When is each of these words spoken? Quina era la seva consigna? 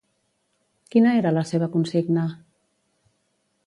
Quina 0.95 1.13
era 1.19 1.35
la 1.37 1.45
seva 1.51 1.69
consigna? 1.77 2.27